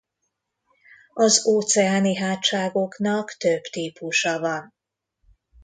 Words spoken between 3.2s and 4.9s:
több típusa van.